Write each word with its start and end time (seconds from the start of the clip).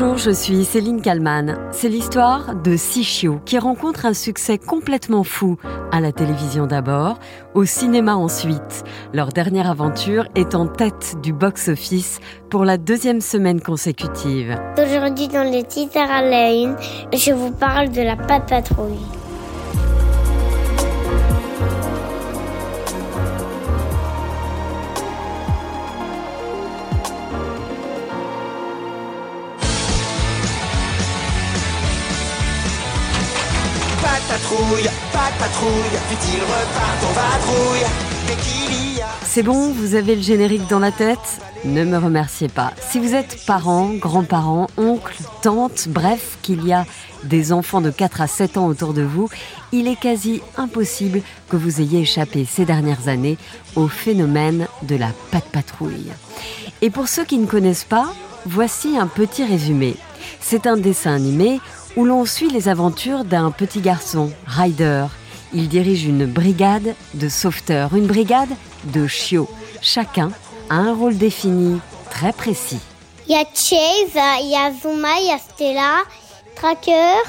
Bonjour, 0.00 0.16
je 0.16 0.30
suis 0.30 0.64
Céline 0.64 1.02
Kalman. 1.02 1.58
C'est 1.72 1.88
l'histoire 1.88 2.54
de 2.54 2.76
six 2.76 3.02
chiots 3.02 3.40
qui 3.44 3.58
rencontrent 3.58 4.06
un 4.06 4.14
succès 4.14 4.56
complètement 4.56 5.24
fou 5.24 5.56
à 5.90 5.98
la 5.98 6.12
télévision 6.12 6.68
d'abord, 6.68 7.18
au 7.54 7.64
cinéma 7.64 8.14
ensuite. 8.14 8.84
Leur 9.12 9.30
dernière 9.30 9.68
aventure 9.68 10.28
est 10.36 10.54
en 10.54 10.68
tête 10.68 11.16
du 11.20 11.32
box-office 11.32 12.20
pour 12.48 12.64
la 12.64 12.76
deuxième 12.76 13.20
semaine 13.20 13.60
consécutive. 13.60 14.56
Aujourd'hui 14.80 15.26
dans 15.26 15.50
les 15.50 15.64
titres 15.64 15.98
à 15.98 16.22
la 16.22 16.52
une, 16.52 16.76
je 17.12 17.32
vous 17.32 17.50
parle 17.50 17.88
de 17.88 18.02
la 18.02 18.14
patte 18.14 18.48
patrouille. 18.48 19.17
C'est 39.26 39.42
bon, 39.42 39.72
vous 39.72 39.94
avez 39.94 40.16
le 40.16 40.22
générique 40.22 40.66
dans 40.68 40.78
la 40.78 40.90
tête 40.90 41.18
Ne 41.66 41.84
me 41.84 41.98
remerciez 41.98 42.48
pas. 42.48 42.72
Si 42.80 42.98
vous 42.98 43.14
êtes 43.14 43.44
parents, 43.44 43.90
grands-parents, 43.90 44.68
oncles, 44.78 45.18
tantes, 45.42 45.88
bref, 45.88 46.38
qu'il 46.40 46.66
y 46.66 46.72
a 46.72 46.86
des 47.24 47.52
enfants 47.52 47.82
de 47.82 47.90
4 47.90 48.22
à 48.22 48.26
7 48.26 48.56
ans 48.56 48.66
autour 48.68 48.94
de 48.94 49.02
vous, 49.02 49.28
il 49.70 49.86
est 49.86 50.00
quasi 50.00 50.40
impossible 50.56 51.20
que 51.50 51.56
vous 51.56 51.82
ayez 51.82 52.00
échappé 52.00 52.46
ces 52.46 52.64
dernières 52.64 53.08
années 53.08 53.36
au 53.76 53.86
phénomène 53.86 54.66
de 54.82 54.96
la 54.96 55.10
patte 55.30 55.50
patrouille. 55.52 56.12
Et 56.80 56.88
pour 56.88 57.08
ceux 57.08 57.26
qui 57.26 57.36
ne 57.36 57.46
connaissent 57.46 57.84
pas, 57.84 58.14
voici 58.46 58.96
un 58.96 59.08
petit 59.08 59.44
résumé. 59.44 59.96
C'est 60.40 60.66
un 60.66 60.78
dessin 60.78 61.14
animé 61.14 61.60
où 61.96 62.04
l'on 62.04 62.24
suit 62.24 62.50
les 62.50 62.68
aventures 62.68 63.24
d'un 63.24 63.50
petit 63.50 63.80
garçon, 63.80 64.32
Ryder. 64.46 65.06
Il 65.52 65.68
dirige 65.68 66.04
une 66.04 66.26
brigade 66.26 66.94
de 67.14 67.28
sauveteurs, 67.28 67.94
une 67.94 68.06
brigade 68.06 68.50
de 68.84 69.06
chiots. 69.06 69.48
Chacun 69.80 70.30
a 70.70 70.76
un 70.76 70.94
rôle 70.94 71.16
défini 71.16 71.80
très 72.10 72.32
précis. 72.32 72.80
Il 73.26 73.32
y 73.32 73.36
a 73.36 73.44
Chase, 73.54 74.40
il 74.42 74.50
y 74.50 74.56
a 74.56 74.72
Zuma, 74.72 75.20
il 75.20 75.28
y 75.28 75.32
a 75.32 75.38
Stella, 75.38 75.96
Tracker 76.54 77.22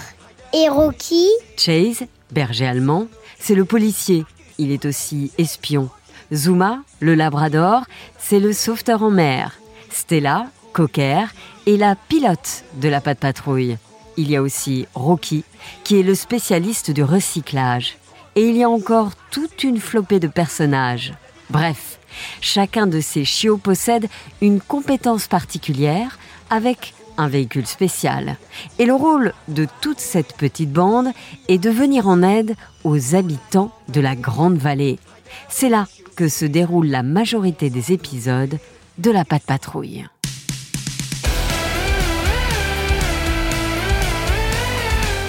et 0.53 0.69
Rocky. 0.69 1.27
Chase, 1.57 2.03
berger 2.31 2.67
allemand, 2.67 3.07
c'est 3.39 3.55
le 3.55 3.65
policier. 3.65 4.25
Il 4.57 4.71
est 4.71 4.85
aussi 4.85 5.31
espion. 5.37 5.89
Zuma, 6.33 6.79
le 6.99 7.15
labrador, 7.15 7.83
c'est 8.17 8.39
le 8.39 8.53
sauveteur 8.53 9.03
en 9.03 9.09
mer. 9.09 9.59
Stella, 9.89 10.47
cocker, 10.73 11.25
est 11.65 11.77
la 11.77 11.95
pilote 11.95 12.63
de 12.75 12.89
la 12.89 13.01
patte 13.01 13.19
patrouille 13.19 13.77
il 14.19 14.29
y 14.29 14.35
a 14.35 14.41
aussi 14.41 14.85
Rocky, 14.95 15.43
qui 15.83 15.99
est 15.99 16.03
le 16.03 16.13
spécialiste 16.13 16.91
du 16.91 17.03
recyclage. 17.03 17.97
Et 18.35 18.47
il 18.49 18.57
y 18.57 18.63
a 18.63 18.69
encore 18.69 19.11
toute 19.31 19.63
une 19.63 19.79
flopée 19.79 20.19
de 20.19 20.27
personnages. 20.27 21.13
Bref, 21.49 21.99
chacun 22.41 22.85
de 22.85 22.99
ces 22.99 23.23
chiots 23.23 23.57
possède 23.57 24.07
une 24.41 24.59
compétence 24.59 25.27
particulière 25.27 26.19
avec 26.49 26.93
un 27.17 27.27
véhicule 27.27 27.65
spécial. 27.65 28.37
Et 28.77 28.85
le 28.85 28.93
rôle 28.93 29.33
de 29.47 29.67
toute 29.81 29.99
cette 29.99 30.35
petite 30.35 30.71
bande 30.71 31.07
est 31.47 31.57
de 31.57 31.69
venir 31.69 32.07
en 32.07 32.21
aide 32.21 32.55
aux 32.83 33.15
habitants 33.15 33.71
de 33.87 34.01
la 34.01 34.15
Grande 34.15 34.57
Vallée. 34.57 34.99
C'est 35.47 35.69
là 35.69 35.87
que 36.15 36.27
se 36.27 36.45
déroule 36.45 36.87
la 36.87 37.03
majorité 37.03 37.69
des 37.69 37.93
épisodes 37.93 38.57
de 38.97 39.11
la 39.11 39.23
Patte 39.23 39.43
Patrouille. 39.43 40.05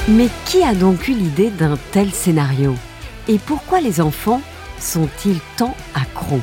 Mais 0.09 0.29
qui 0.47 0.63
a 0.63 0.75
donc 0.75 1.09
eu 1.09 1.13
l'idée 1.13 1.51
d'un 1.51 1.77
tel 1.93 2.11
scénario? 2.11 2.75
Et 3.29 3.39
pourquoi 3.39 3.81
les 3.81 4.01
enfants 4.01 4.41
sont-ils 4.79 5.39
tant 5.57 5.77
accros? 5.95 6.41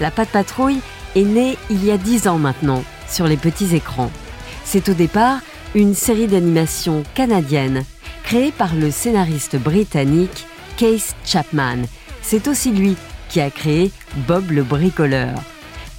La 0.00 0.10
Patte 0.10 0.30
Patrouille 0.30 0.80
est 1.16 1.24
née 1.24 1.58
il 1.70 1.84
y 1.84 1.90
a 1.90 1.98
dix 1.98 2.28
ans 2.28 2.38
maintenant 2.38 2.82
sur 3.08 3.26
les 3.26 3.36
petits 3.36 3.74
écrans. 3.74 4.10
C'est 4.64 4.88
au 4.88 4.94
départ 4.94 5.40
une 5.74 5.94
série 5.94 6.28
d'animation 6.28 7.02
canadienne 7.14 7.84
créée 8.22 8.52
par 8.52 8.74
le 8.74 8.90
scénariste 8.90 9.56
britannique 9.56 10.46
Case 10.76 11.14
Chapman. 11.26 11.82
C'est 12.22 12.48
aussi 12.48 12.70
lui 12.70 12.96
qui 13.28 13.40
a 13.40 13.50
créé 13.50 13.90
Bob 14.28 14.50
le 14.50 14.62
bricoleur. 14.62 15.34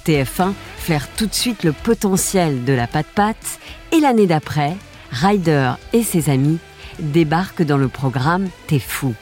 TF1 0.06 0.52
flaire 0.78 1.08
tout 1.16 1.26
de 1.26 1.34
suite 1.34 1.62
le 1.62 1.72
potentiel 1.72 2.64
de 2.64 2.72
la 2.72 2.86
patte 2.86 3.06
patte 3.14 3.58
et 3.92 4.00
l'année 4.00 4.26
d'après, 4.26 4.76
Ryder 5.12 5.72
et 5.92 6.02
ses 6.02 6.30
amis 6.30 6.58
débarquent 6.98 7.62
dans 7.62 7.76
le 7.76 7.88
programme 7.88 8.48
T'es 8.66 8.78
fou. 8.78 9.14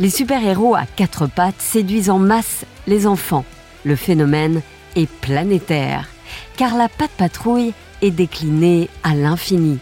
Les 0.00 0.10
super-héros 0.10 0.74
à 0.74 0.86
quatre 0.86 1.26
pattes 1.26 1.60
séduisent 1.60 2.10
en 2.10 2.18
masse 2.18 2.64
les 2.86 3.06
enfants. 3.06 3.44
Le 3.84 3.96
phénomène 3.96 4.62
est 4.96 5.10
planétaire, 5.10 6.08
car 6.56 6.76
la 6.76 6.88
patte 6.88 7.10
patrouille 7.12 7.74
est 8.02 8.10
déclinée 8.10 8.88
à 9.02 9.14
l'infini. 9.14 9.78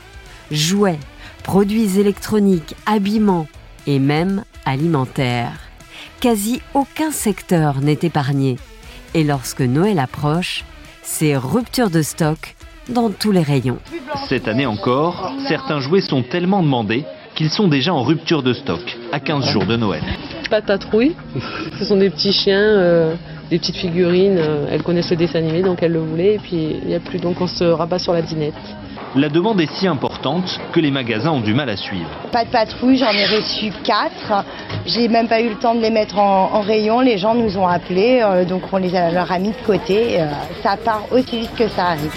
Jouets, 0.51 0.99
produits 1.43 1.99
électroniques, 1.99 2.75
habillements 2.87 3.49
et 3.87 3.99
même 3.99 4.45
alimentaires. 4.65 5.61
Quasi 6.21 6.61
aucun 6.75 7.11
secteur 7.11 7.81
n'est 7.81 7.99
épargné. 8.03 8.59
Et 9.15 9.23
lorsque 9.23 9.61
Noël 9.61 9.99
approche, 9.99 10.65
c'est 11.03 11.37
rupture 11.37 11.91
de 11.91 12.03
stock 12.03 12.56
dans 12.89 13.11
tous 13.11 13.33
les 13.33 13.43
rayons. 13.43 13.79
Cette 14.29 14.49
année 14.49 14.67
encore, 14.67 15.33
certains 15.49 15.81
jouets 15.81 16.01
sont 16.01 16.23
tellement 16.23 16.63
demandés 16.63 17.05
qu'ils 17.35 17.51
sont 17.51 17.69
déjà 17.69 17.93
en 17.93 18.03
rupture 18.03 18.43
de 18.43 18.53
stock, 18.53 18.97
à 19.13 19.21
15 19.21 19.47
jours 19.51 19.67
de 19.67 19.77
Noël. 19.77 20.03
Pas 20.49 20.61
de 20.61 20.67
patrouille, 20.67 21.15
ce 21.79 21.85
sont 21.85 21.97
des 21.97 22.09
petits 22.09 22.33
chiens, 22.33 22.59
euh, 22.59 23.15
des 23.51 23.59
petites 23.59 23.77
figurines, 23.77 24.39
euh, 24.39 24.69
elles 24.71 24.83
connaissent 24.83 25.11
le 25.11 25.17
dessin 25.17 25.41
animé 25.41 25.63
donc 25.63 25.83
elles 25.83 25.93
le 25.93 26.01
voulaient 26.01 26.35
et 26.35 26.39
puis 26.39 26.77
il 26.83 26.89
n'y 26.89 26.95
a 26.95 27.01
plus 27.01 27.19
donc 27.19 27.41
on 27.41 27.47
se 27.47 27.65
rabat 27.65 27.99
sur 27.99 28.13
la 28.13 28.23
dinette. 28.23 28.55
La 29.15 29.29
demande 29.29 29.61
est 29.61 29.73
si 29.75 29.87
importante 29.87 30.59
que 30.73 30.81
les 30.81 30.91
magasins 30.91 31.31
ont 31.31 31.41
du 31.41 31.55
mal 31.55 31.71
à 31.71 31.77
suivre. 31.77 32.09
Pas 32.33 32.45
de 32.45 32.51
patrouille, 32.51 32.99
j'en 32.99 33.13
ai 33.13 33.25
reçu 33.25 33.73
4. 33.85 34.45
J'ai 34.85 35.09
même 35.09 35.27
pas 35.27 35.41
eu 35.41 35.49
le 35.49 35.55
temps 35.55 35.75
de 35.75 35.81
les 35.81 35.91
mettre 35.91 36.19
en, 36.19 36.61
rayon. 36.61 37.01
Les 37.01 37.17
gens 37.17 37.35
nous 37.35 37.57
ont 37.57 37.67
appelés, 37.67 38.21
euh, 38.23 38.45
donc 38.45 38.63
on 38.73 38.77
les 38.77 38.95
a, 38.95 39.11
leur 39.11 39.31
a 39.33 39.39
mis 39.39 39.51
de 39.51 39.67
côté. 39.67 40.19
ça 40.63 40.77
part 40.77 41.05
aussi 41.13 41.41
vite 41.41 41.55
que 41.57 41.69
ça 41.69 41.87
arrive. 41.87 42.13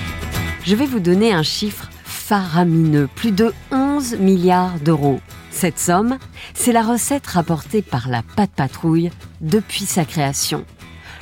Je 0.64 0.76
vais 0.76 0.86
vous 0.86 1.00
donner 1.00 1.32
un 1.32 1.44
chiffre 1.44 1.90
faramineux, 2.04 3.10
plus 3.16 3.32
de 3.32 3.54
11 3.72 4.18
milliards 4.20 4.78
d'euros. 4.80 5.20
Cette 5.52 5.80
somme, 5.80 6.18
c'est 6.54 6.74
la 6.74 6.84
recette 6.84 7.26
rapportée 7.28 7.82
par 7.82 8.10
la 8.10 8.22
Patte 8.36 8.52
Patrouille 8.52 9.10
depuis 9.42 9.86
sa 9.86 10.06
création. 10.06 10.66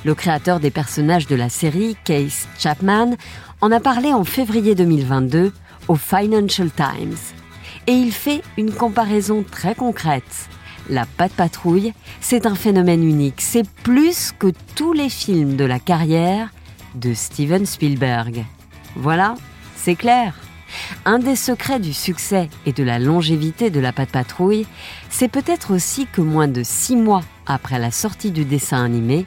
Le 0.06 0.16
créateur 0.16 0.60
des 0.60 0.72
personnages 0.72 1.28
de 1.28 1.36
la 1.36 1.50
série, 1.50 1.96
Case 2.04 2.48
Chapman, 2.58 3.16
en 3.62 3.72
a 3.72 3.80
parlé 3.80 4.12
en 4.12 4.24
février 4.24 4.76
2022 4.76 5.54
au 5.88 5.96
Financial 5.96 6.70
Times. 6.72 7.18
Et 7.86 7.94
il 7.94 8.12
fait 8.12 8.42
une 8.58 8.72
comparaison 8.72 9.46
très 9.50 9.76
concrète. 9.76 10.50
La 10.90 11.06
Patte 11.06 11.34
Patrouille, 11.34 11.94
c'est 12.22 12.46
un 12.46 12.56
phénomène 12.56 13.04
unique. 13.04 13.42
C'est 13.42 13.70
plus 13.84 14.34
que 14.38 14.52
tous 14.76 14.94
les 14.94 15.10
films 15.10 15.56
de 15.56 15.66
la 15.66 15.80
carrière 15.80 16.50
de 16.96 17.14
Steven 17.14 17.66
Spielberg. 17.66 18.46
Voilà, 18.96 19.36
c'est 19.76 19.96
clair. 19.96 20.34
Un 21.06 21.20
des 21.20 21.36
secrets 21.36 21.80
du 21.80 21.94
succès 21.94 22.50
et 22.66 22.74
de 22.74 22.84
la 22.84 23.00
longévité 23.00 23.70
de 23.70 23.80
la 23.80 23.94
patte 23.94 24.12
patrouille, 24.12 24.66
c'est 25.10 25.30
peut-être 25.30 25.74
aussi 25.74 26.08
que 26.08 26.22
moins 26.22 26.48
de 26.48 26.64
six 26.64 26.96
mois 26.96 27.24
après 27.46 27.80
la 27.80 27.92
sortie 27.92 28.32
du 28.32 28.46
dessin 28.46 28.84
animé, 28.84 29.26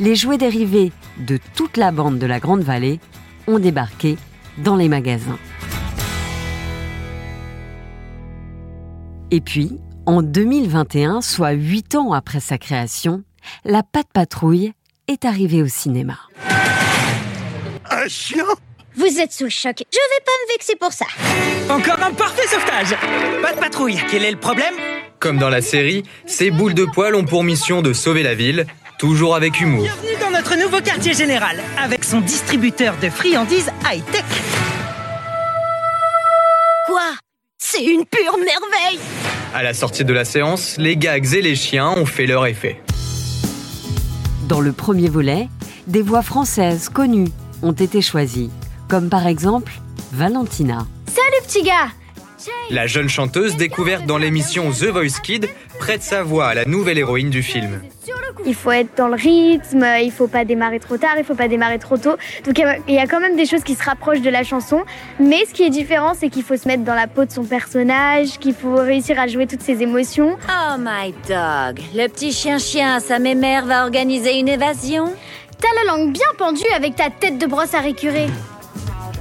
les 0.00 0.14
jouets 0.14 0.38
dérivés 0.38 0.92
de 1.18 1.38
toute 1.54 1.76
la 1.76 1.90
bande 1.90 2.18
de 2.18 2.26
la 2.26 2.40
Grande 2.40 2.62
Vallée 2.62 3.00
ont 3.46 3.58
débarqué 3.58 4.16
dans 4.58 4.76
les 4.76 4.88
magasins. 4.88 5.38
Et 9.30 9.40
puis, 9.40 9.80
en 10.06 10.22
2021, 10.22 11.22
soit 11.22 11.52
huit 11.52 11.94
ans 11.94 12.12
après 12.12 12.40
sa 12.40 12.58
création, 12.58 13.24
la 13.64 13.82
patte 13.82 14.12
patrouille 14.12 14.74
est 15.08 15.24
arrivée 15.24 15.62
au 15.62 15.66
cinéma. 15.66 16.18
Un 17.90 18.08
chien? 18.08 18.44
Vous 18.96 19.18
êtes 19.18 19.32
sous 19.32 19.44
le 19.44 19.50
choc. 19.50 19.82
Je 19.92 19.98
vais 19.98 20.24
pas 20.24 20.32
me 20.46 20.52
vexer 20.52 20.76
pour 20.76 20.92
ça. 20.92 21.06
Encore 21.68 22.02
un 22.02 22.12
parfait 22.12 22.46
sauvetage. 22.46 22.96
Pas 23.42 23.52
de 23.52 23.58
patrouille. 23.58 23.98
Quel 24.10 24.24
est 24.24 24.30
le 24.30 24.38
problème 24.38 24.74
Comme 25.18 25.38
dans 25.38 25.48
la 25.48 25.62
série, 25.62 26.04
ces 26.26 26.50
boules 26.50 26.74
de 26.74 26.84
poils 26.84 27.14
ont 27.14 27.24
pour 27.24 27.44
mission 27.44 27.82
de 27.82 27.92
sauver 27.92 28.22
la 28.22 28.34
ville, 28.34 28.66
toujours 28.98 29.34
avec 29.34 29.60
humour. 29.60 29.82
Bienvenue 29.82 30.20
dans 30.20 30.30
notre 30.30 30.56
nouveau 30.56 30.80
quartier 30.80 31.12
général, 31.14 31.60
avec 31.78 32.04
son 32.04 32.20
distributeur 32.20 32.96
de 33.02 33.10
friandises 33.10 33.70
high-tech. 33.84 34.24
Quoi? 36.86 37.10
C'est 37.58 37.84
une 37.84 38.04
pure 38.04 38.36
merveille 38.38 39.00
À 39.54 39.62
la 39.62 39.74
sortie 39.74 40.04
de 40.04 40.12
la 40.12 40.24
séance, 40.24 40.76
les 40.78 40.96
gags 40.96 41.34
et 41.34 41.42
les 41.42 41.56
chiens 41.56 41.90
ont 41.90 42.06
fait 42.06 42.26
leur 42.26 42.46
effet. 42.46 42.80
Dans 44.48 44.60
le 44.60 44.72
premier 44.72 45.08
volet, 45.08 45.48
des 45.86 46.02
voix 46.02 46.22
françaises 46.22 46.88
connues 46.90 47.30
ont 47.62 47.72
été 47.72 48.02
choisies 48.02 48.50
comme 48.94 49.08
par 49.08 49.26
exemple 49.26 49.72
Valentina. 50.12 50.86
Salut 51.08 51.42
petit 51.48 51.64
gars 51.64 51.88
La 52.70 52.86
jeune 52.86 53.08
chanteuse, 53.08 53.56
découverte 53.56 54.06
dans 54.06 54.18
l'émission 54.18 54.70
The 54.70 54.84
Voice 54.84 55.20
Kid, 55.20 55.48
prête 55.80 56.04
sa 56.04 56.22
voix 56.22 56.46
à 56.46 56.54
la 56.54 56.64
nouvelle 56.64 56.98
héroïne 56.98 57.28
du 57.28 57.42
film. 57.42 57.82
Il 58.46 58.54
faut 58.54 58.70
être 58.70 58.96
dans 58.96 59.08
le 59.08 59.16
rythme, 59.16 59.84
il 60.00 60.12
faut 60.12 60.28
pas 60.28 60.44
démarrer 60.44 60.78
trop 60.78 60.96
tard, 60.96 61.16
il 61.18 61.24
faut 61.24 61.34
pas 61.34 61.48
démarrer 61.48 61.80
trop 61.80 61.96
tôt. 61.96 62.14
Donc 62.46 62.62
il 62.86 62.94
y 62.94 62.98
a 62.98 63.06
quand 63.08 63.18
même 63.18 63.34
des 63.34 63.46
choses 63.46 63.64
qui 63.64 63.74
se 63.74 63.82
rapprochent 63.82 64.20
de 64.20 64.30
la 64.30 64.44
chanson. 64.44 64.84
Mais 65.18 65.44
ce 65.44 65.52
qui 65.52 65.64
est 65.64 65.70
différent, 65.70 66.12
c'est 66.14 66.28
qu'il 66.28 66.44
faut 66.44 66.56
se 66.56 66.68
mettre 66.68 66.84
dans 66.84 66.94
la 66.94 67.08
peau 67.08 67.24
de 67.24 67.32
son 67.32 67.42
personnage, 67.42 68.38
qu'il 68.38 68.54
faut 68.54 68.76
réussir 68.76 69.18
à 69.18 69.26
jouer 69.26 69.48
toutes 69.48 69.62
ses 69.62 69.82
émotions. 69.82 70.36
Oh 70.48 70.76
my 70.78 71.12
dog, 71.26 71.82
le 71.96 72.06
petit 72.06 72.30
chien-chien, 72.30 73.00
sa 73.00 73.18
mémère 73.18 73.66
va 73.66 73.82
organiser 73.82 74.38
une 74.38 74.48
évasion 74.48 75.12
T'as 75.60 75.82
la 75.82 75.96
langue 75.96 76.12
bien 76.12 76.26
pendue 76.36 76.62
avec 76.76 76.94
ta 76.94 77.10
tête 77.10 77.38
de 77.38 77.46
brosse 77.46 77.74
à 77.74 77.80
récurer. 77.80 78.26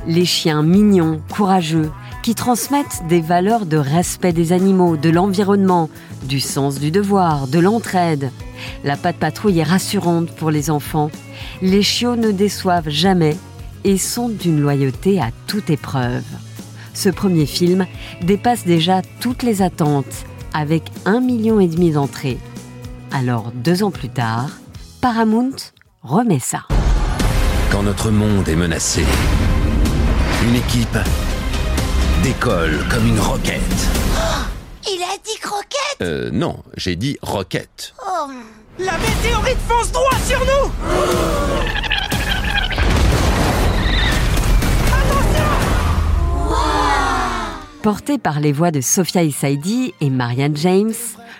Les 0.06 0.26
chiens 0.26 0.64
mignons, 0.64 1.22
courageux, 1.32 1.90
qui 2.24 2.36
transmettent 2.36 3.04
des 3.08 3.22
valeurs 3.22 3.66
de 3.66 3.78
respect 3.78 4.34
des 4.34 4.52
animaux, 4.52 4.98
de 4.98 5.10
l'environnement, 5.10 5.90
du 6.24 6.40
sens 6.40 6.80
du 6.80 6.92
devoir, 6.92 7.48
de 7.48 7.60
l'entraide. 7.60 8.32
La 8.84 8.98
patte 8.98 9.18
patrouille 9.18 9.60
est 9.60 9.64
rassurante 9.64 10.30
pour 10.32 10.52
les 10.52 10.70
enfants. 10.70 11.10
Les 11.62 11.84
chiots 11.84 12.16
ne 12.16 12.32
déçoivent 12.32 12.90
jamais 12.90 13.38
et 13.84 13.98
sont 13.98 14.30
d'une 14.30 14.60
loyauté 14.60 15.22
à 15.22 15.30
toute 15.48 15.70
épreuve. 15.70 16.24
Ce 16.94 17.10
premier 17.10 17.46
film 17.46 17.86
dépasse 18.22 18.66
déjà 18.66 19.02
toutes 19.20 19.44
les 19.44 19.62
attentes 19.62 20.26
avec 20.54 20.84
un 21.06 21.20
million 21.20 21.60
et 21.60 21.68
demi 21.68 21.92
d'entrées. 21.92 22.38
Alors, 23.12 23.52
deux 23.54 23.84
ans 23.84 23.92
plus 23.92 24.10
tard, 24.10 24.50
Paramount 25.02 25.56
remet 26.02 26.40
ça. 26.40 26.64
Quand 27.72 27.84
notre 27.84 28.12
monde 28.12 28.48
est 28.48 28.56
menacé, 28.56 29.04
une 30.44 30.56
équipe 30.56 30.98
décolle 32.22 32.86
comme 32.90 33.08
une 33.08 33.20
roquette. 33.20 33.62
Il 34.86 35.02
a 35.02 35.16
dit 35.24 35.40
croquette 35.42 36.02
Euh, 36.02 36.30
non, 36.34 36.58
j'ai 36.76 36.98
dit 36.98 37.18
roquette. 37.22 37.94
Oh. 38.06 38.30
La 38.78 38.98
météorite 38.98 39.58
fonce 39.68 39.92
droit 39.92 40.18
sur 40.28 40.40
nous 40.40 40.72
Porté 47.82 48.18
par 48.18 48.40
les 48.40 48.52
voix 48.52 48.72
de 48.72 48.82
Sophia 48.82 49.24
Issaidi 49.24 49.94
et 50.02 50.10
Marianne 50.10 50.58
James, 50.58 50.94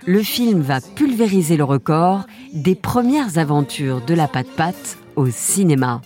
le 0.06 0.22
film 0.24 0.62
va 0.62 0.80
pulvériser 0.82 1.58
le 1.58 1.64
record 1.66 2.26
des 2.54 2.76
premières 2.76 3.38
aventures 3.38 4.02
de 4.06 4.14
la 4.14 4.28
patte-patte 4.28 4.98
au 5.16 5.30
cinéma. 5.30 6.02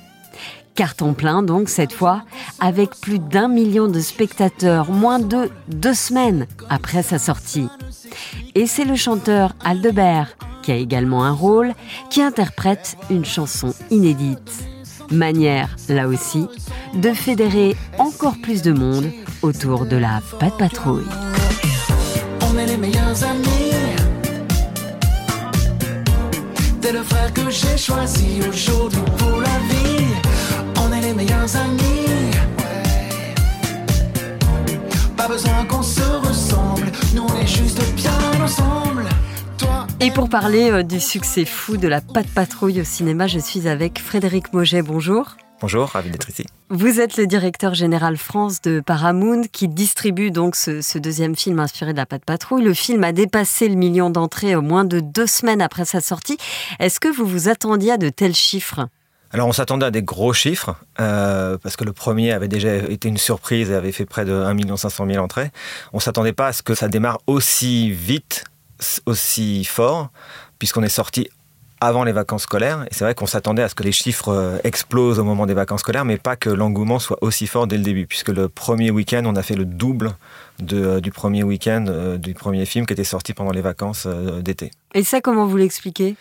Carton 0.78 1.16
plein 1.16 1.42
donc 1.42 1.70
cette 1.70 1.92
fois, 1.92 2.22
avec 2.60 2.92
plus 3.02 3.18
d'un 3.18 3.48
million 3.48 3.88
de 3.88 4.00
spectateurs 4.00 4.92
moins 4.92 5.18
de 5.18 5.50
deux 5.68 5.96
semaines 5.96 6.46
après 6.70 7.02
sa 7.02 7.18
sortie. 7.18 7.68
Et 8.54 8.68
c'est 8.68 8.86
le 8.86 8.96
chanteur 8.96 9.54
Aldebert, 9.66 10.38
qui 10.62 10.72
a 10.72 10.76
également 10.76 11.26
un 11.26 11.32
rôle, 11.32 11.74
qui 12.12 12.22
interprète 12.22 12.96
une 13.10 13.26
chanson 13.26 13.74
inédite. 13.90 14.52
Manière, 15.10 15.76
là 15.90 16.08
aussi, 16.08 16.48
de 16.94 17.12
fédérer 17.12 17.76
encore 17.98 18.36
plus 18.44 18.62
de 18.62 18.72
monde 18.72 19.10
autour 19.42 19.88
de 19.88 19.98
la 19.98 20.22
Patte 20.40 20.58
Patrouille. 20.60 21.06
On 22.42 22.56
est 22.56 22.68
les 22.68 22.78
meilleurs 22.78 23.24
amis. 23.24 23.68
Meilleurs 31.18 31.56
amis. 31.56 32.06
Pas 35.18 35.28
besoin 35.28 35.66
qu'on 35.66 35.82
se 35.82 36.04
ressemble. 36.28 36.92
Nous 37.16 37.24
on 37.24 37.42
est 37.42 37.48
juste 37.48 37.82
bien 37.96 38.12
ensemble. 38.40 39.10
Toi 39.58 39.88
Et 40.00 40.12
pour 40.12 40.30
parler 40.30 40.70
euh, 40.70 40.84
du 40.84 41.00
succès 41.00 41.46
fou 41.46 41.78
de 41.78 41.88
la 41.88 42.02
Patte 42.02 42.28
Patrouille 42.28 42.82
au 42.82 42.84
cinéma, 42.84 43.26
je 43.26 43.40
suis 43.40 43.68
avec 43.68 43.98
Frédéric 43.98 44.54
Moget. 44.54 44.84
Bonjour. 44.84 45.38
Bonjour, 45.60 45.88
ravi 45.88 46.12
d'être 46.12 46.30
ici. 46.30 46.46
Vous 46.70 47.00
êtes 47.00 47.18
le 47.18 47.26
directeur 47.26 47.74
général 47.74 48.18
France 48.18 48.62
de 48.62 48.80
Paramount 48.80 49.42
qui 49.52 49.68
distribue 49.68 50.30
donc 50.30 50.56
ce, 50.56 50.82
ce, 50.84 51.00
deuxième 51.00 51.36
film 51.36 51.58
inspiré 51.58 51.94
de 51.94 51.98
la 51.98 52.06
Patte 52.06 52.26
Patrouille. 52.26 52.64
Le 52.64 52.76
film 52.76 53.04
a 53.04 53.12
dépassé 53.12 53.68
le 53.70 53.76
million 53.76 54.12
d'entrées 54.12 54.56
au 54.56 54.62
moins 54.62 54.86
de 54.86 55.00
deux 55.00 55.26
semaines 55.26 55.64
après 55.64 55.86
sa 55.86 56.00
sortie. 56.00 56.38
Est-ce 56.78 57.00
que 57.00 57.08
vous 57.08 57.26
vous 57.26 57.50
attendiez 57.50 57.94
à 57.94 57.98
de 57.98 58.10
tels 58.10 58.36
chiffres? 58.36 58.88
Alors 59.32 59.48
on 59.48 59.52
s'attendait 59.52 59.86
à 59.86 59.92
des 59.92 60.04
gros 60.04 60.34
chiffres, 60.34 60.76
euh, 61.00 61.58
parce 61.58 61.76
que 61.76 61.84
le 61.84 61.94
premier 61.94 62.32
avait 62.32 62.48
déjà 62.48 62.76
été 62.76 63.10
une 63.10 63.18
surprise 63.18 63.72
et 63.72 63.76
avait 63.76 63.92
fait 63.92 64.06
près 64.06 64.26
de 64.26 64.32
1 64.32 64.78
500 64.78 65.06
000 65.06 65.24
entrées. 65.24 65.52
On 65.94 66.00
s'attendait 66.00 66.34
pas 66.34 66.48
à 66.48 66.54
ce 66.54 66.64
que 66.64 66.76
ça 66.76 66.88
démarre 66.88 67.20
aussi 67.28 67.92
vite, 67.92 68.46
aussi 69.06 69.66
fort, 69.66 70.10
puisqu'on 70.60 70.84
est 70.84 70.90
sorti 70.90 71.30
avant 71.82 72.04
les 72.04 72.14
vacances 72.14 72.44
scolaires. 72.44 72.86
Et 72.90 72.94
c'est 72.94 73.04
vrai 73.04 73.16
qu'on 73.16 73.28
s'attendait 73.28 73.62
à 73.62 73.70
ce 73.70 73.76
que 73.76 73.84
les 73.84 73.92
chiffres 73.92 74.30
euh, 74.30 74.58
explosent 74.64 75.20
au 75.20 75.26
moment 75.26 75.46
des 75.46 75.54
vacances 75.54 75.82
scolaires, 75.82 76.06
mais 76.06 76.18
pas 76.18 76.38
que 76.38 76.50
l'engouement 76.50 76.98
soit 76.98 77.18
aussi 77.22 77.48
fort 77.48 77.68
dès 77.68 77.78
le 77.78 77.84
début, 77.84 78.08
puisque 78.08 78.30
le 78.30 78.48
premier 78.48 78.92
week-end, 78.92 79.24
on 79.26 79.36
a 79.36 79.44
fait 79.44 79.56
le 79.56 79.66
double 79.66 80.14
euh, 80.72 81.02
du 81.02 81.12
premier 81.12 81.44
week-end 81.44 82.18
du 82.18 82.34
premier 82.34 82.66
film 82.66 82.86
qui 82.86 82.94
était 82.94 83.04
sorti 83.04 83.34
pendant 83.34 83.52
les 83.52 83.62
vacances 83.62 84.08
d'été. 84.42 84.72
Et 84.96 85.04
ça, 85.04 85.20
comment 85.20 85.46
vous 85.46 85.58
l'expliquez? 85.58 86.16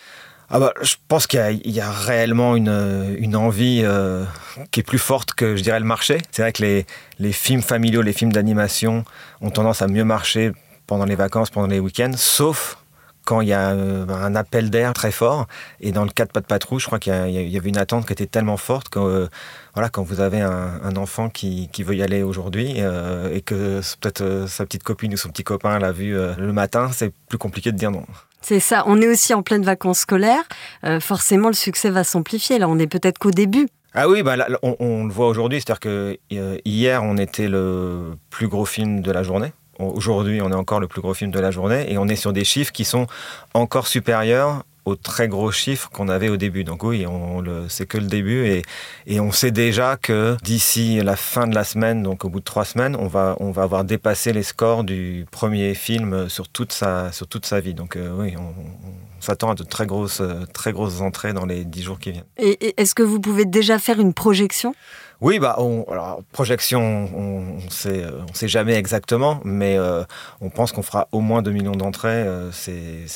Ah 0.49 0.61
bah, 0.61 0.73
je 0.81 0.95
pense 1.09 1.27
qu'il 1.27 1.61
y, 1.65 1.81
a 1.81 1.91
réellement 1.91 2.55
une, 2.55 3.37
envie 3.37 3.81
euh, 3.83 4.25
qui 4.71 4.79
est 4.81 4.85
plus 4.85 4.99
forte 4.99 5.35
que, 5.35 5.57
je 5.57 5.63
dirais, 5.63 5.81
le 5.81 5.87
marché. 5.87 6.19
C'est 6.31 6.43
vrai 6.43 6.53
que 6.53 6.85
les, 7.19 7.33
films 7.33 7.63
familiaux, 7.63 8.01
les 8.01 8.13
films 8.13 8.33
d'animation 8.33 9.05
ont 9.41 9.51
tendance 9.51 9.83
à 9.83 9.89
mieux 9.89 10.05
marcher 10.05 10.53
pendant 10.87 11.05
les 11.05 11.17
vacances, 11.17 11.51
pendant 11.51 11.67
les 11.67 11.81
week-ends, 11.81 12.13
sauf 12.17 12.79
quand 13.25 13.41
il 13.41 13.49
y 13.49 13.53
a 13.53 13.71
euh, 13.71 14.07
un 14.07 14.37
appel 14.37 14.71
d'air 14.71 14.93
très 14.93 15.11
fort. 15.11 15.49
Et 15.81 15.91
dans 15.91 16.05
le 16.05 16.11
cas 16.11 16.27
de 16.27 16.31
Pas 16.31 16.41
de 16.41 16.47
Patrouille, 16.47 16.79
je 16.79 16.87
crois 16.87 17.01
qu'il 17.01 17.13
y, 17.13 17.51
y, 17.51 17.59
avait 17.59 17.69
une 17.69 17.77
attente 17.77 18.07
qui 18.07 18.13
était 18.13 18.29
tellement 18.29 18.57
forte 18.57 18.89
que 18.89 19.01
euh, 19.01 19.27
voilà, 19.75 19.89
quand 19.89 20.05
vous 20.05 20.21
avez 20.21 20.41
un, 20.41 20.95
enfant 20.95 21.29
qui, 21.29 21.69
qui, 21.73 21.83
veut 21.83 21.97
y 21.97 22.05
aller 22.05 22.23
aujourd'hui 22.23 22.79
et 22.79 23.43
que 23.43 23.81
peut-être 24.01 24.45
sa 24.47 24.65
petite 24.65 24.85
copine 24.85 25.13
ou 25.13 25.17
son 25.17 25.29
petit 25.31 25.43
copain 25.43 25.81
l'a 25.81 25.91
vu 25.91 26.15
le 26.15 26.53
matin, 26.53 26.91
c'est 26.93 27.13
plus 27.29 27.37
compliqué 27.37 27.73
de 27.73 27.77
dire 27.77 27.91
non. 27.91 28.07
C'est 28.49 28.61
ça, 28.61 28.85
on 28.87 29.01
est 29.01 29.09
aussi 29.09 29.35
en 29.35 29.43
pleine 29.43 29.65
vacances 29.65 29.99
scolaires. 29.99 30.45
Euh, 30.85 31.01
forcément, 31.01 31.49
le 31.49 31.55
succès 31.55 31.91
va 31.91 32.05
s'amplifier. 32.05 32.61
Là, 32.61 32.69
on 32.69 32.79
est 32.79 32.87
peut-être 32.87 33.19
qu'au 33.19 33.33
début. 33.33 33.67
Ah 33.93 34.09
oui, 34.09 34.23
bah 34.23 34.37
on, 34.63 35.05
le 35.05 35.13
voit 35.13 35.27
aujourd'hui. 35.27 35.59
C'est-à-dire 35.59 35.81
que 35.81 36.17
euh, 36.33 36.57
hier, 36.65 37.03
on 37.03 37.17
était 37.17 37.49
le 37.49 38.13
plus 38.31 38.47
gros 38.47 38.65
film 38.65 39.01
de 39.01 39.11
la 39.11 39.25
journée. 39.25 39.53
Aujourd'hui, 39.81 40.41
on 40.43 40.53
est 40.53 40.55
encore 40.55 40.79
le 40.79 40.87
plus 40.87 41.01
gros 41.01 41.13
film 41.13 41.33
de 41.33 41.41
la 41.41 41.51
journée 41.51 41.93
et 41.93 41.99
on 41.99 42.07
est 42.07 42.15
sur 42.15 42.33
des 42.33 42.45
chiffres 42.45 42.71
qui 42.71 42.85
sont 42.85 43.09
encore 43.53 43.89
supérieurs 43.89 44.63
aux 44.87 44.97
très 44.97 45.29
gros 45.29 45.51
chiffres 45.51 45.91
qu'on 45.93 46.09
avait 46.09 46.29
au 46.29 46.37
début. 46.37 46.65
Donc 46.65 46.83
oui, 46.85 47.07
on, 47.07 47.41
le, 47.41 47.69
c'est 47.69 47.87
que 47.87 47.99
le 47.99 48.07
début 48.07 48.47
et, 48.47 48.63
et 49.07 49.21
on 49.21 49.33
sait 49.33 49.51
déjà 49.51 49.97
que 49.97 50.37
d'ici 50.43 51.01
la 51.03 51.17
fin 51.17 51.47
de 51.47 51.55
la 51.55 51.65
semaine, 51.65 52.03
donc 52.03 52.25
au 52.25 52.31
bout 52.31 52.39
de 52.39 52.45
trois 52.45 52.65
semaines, 52.65 52.97
on 52.97 53.09
va, 53.09 53.37
on 53.41 53.51
va 53.51 53.65
avoir 53.65 53.85
dépassé 53.85 54.33
les 54.33 54.45
scores 54.45 54.85
du 54.85 55.27
premier 55.31 55.75
film 55.75 56.29
sur 56.29 56.49
toute 56.49 56.73
sa, 56.73 57.13
sur 57.13 57.27
toute 57.27 57.45
sa 57.45 57.61
vie. 57.61 57.75
Donc 57.75 57.97
euh, 57.97 58.17
oui, 58.17 58.35
on, 58.39 58.43
on 58.43 59.21
s'attend 59.21 59.51
à 59.51 59.55
de 59.55 59.65
très 59.65 59.87
grosses, 59.87 60.23
très 60.55 60.73
grosses 60.73 61.01
entrées 61.01 61.33
dans 61.33 61.47
les 61.47 61.65
dix 61.65 61.83
jours 61.83 61.99
qui 61.99 62.13
viennent. 62.13 62.25
Et, 62.39 62.69
et 62.69 62.81
est-ce 62.81 62.95
que 62.95 63.03
vous 63.03 63.21
pouvez 63.21 63.45
déjà 63.45 63.79
faire 63.79 64.01
une 64.01 64.15
projection? 64.15 64.73
Oui, 65.21 65.39
bah, 65.39 65.57
on, 65.59 65.85
alors, 65.91 66.21
projection, 66.33 66.81
on 66.81 67.57
ne 67.65 67.71
sait, 67.71 68.05
on 68.29 68.35
sait 68.35 68.49
jamais 68.49 68.75
exactement, 68.75 69.41
mais 69.45 69.79
euh, 69.79 70.05
on 70.41 70.51
pense 70.51 70.73
qu'on 70.73 70.83
fera 70.83 71.09
au 71.11 71.21
moins 71.21 71.41
2 71.43 71.51
millions 71.51 71.73
d'entrées. 71.73 72.09
Euh, 72.11 72.53
c'est 72.53 73.07